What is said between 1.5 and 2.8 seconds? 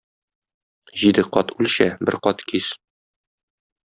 үлчә, бер кат кис.